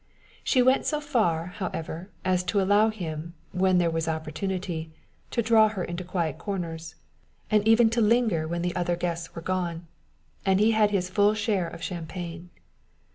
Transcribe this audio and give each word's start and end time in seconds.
She 0.43 0.63
went 0.63 0.87
so 0.87 0.99
far, 0.99 1.45
however, 1.57 2.09
as 2.25 2.41
to 2.45 2.59
allow 2.59 2.89
him, 2.89 3.35
when 3.51 3.77
there 3.77 3.91
was 3.91 4.07
opportunity, 4.07 4.89
to 5.29 5.43
draw 5.43 5.69
her 5.69 5.83
into 5.83 6.03
quiet 6.03 6.39
corners, 6.39 6.95
and 7.51 7.67
even 7.67 7.87
to 7.91 8.01
linger 8.01 8.47
when 8.47 8.63
the 8.63 8.75
other 8.75 8.95
guests 8.95 9.35
were 9.35 9.43
gone, 9.43 9.85
and 10.43 10.59
he 10.59 10.71
had 10.71 10.89
had 10.89 10.89
his 10.89 11.07
full 11.11 11.35
share 11.35 11.67
of 11.67 11.83
champagne. 11.83 12.49